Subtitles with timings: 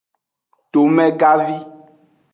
[0.71, 1.57] Tomegavi.